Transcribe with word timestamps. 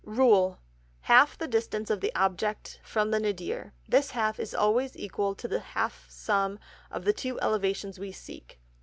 RULE. 0.03 0.57
Halve 1.01 1.37
the 1.37 1.47
Distance 1.47 1.91
of 1.91 2.01
the 2.01 2.11
Object 2.15 2.79
from 2.81 3.11
the 3.11 3.19
Nadir; 3.19 3.71
this 3.87 4.09
half 4.09 4.39
is 4.39 4.55
always 4.55 4.97
equal 4.97 5.35
to 5.35 5.47
the 5.47 5.59
half 5.59 6.07
Sum 6.09 6.57
of 6.89 7.05
the 7.05 7.13
two 7.13 7.39
Elevations 7.39 7.99
we 7.99 8.11
seek. 8.11 8.59